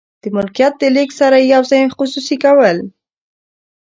د 0.21 0.23
ملکیت 0.35 0.73
د 0.81 0.83
لیږد 0.95 1.15
سره 1.21 1.37
یو 1.53 1.61
ځای 1.71 1.81
خصوصي 1.97 2.35
کول. 2.43 2.77